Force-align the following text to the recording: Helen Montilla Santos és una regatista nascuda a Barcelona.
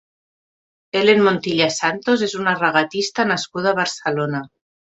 Helen 1.01 1.21
Montilla 1.27 1.69
Santos 1.77 2.25
és 2.31 2.35
una 2.41 2.57
regatista 2.65 3.29
nascuda 3.35 3.75
a 3.75 3.81
Barcelona. 3.83 4.43